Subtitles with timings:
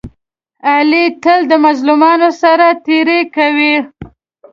[0.71, 3.75] علي تل د مظلومانو سره تېری کوي.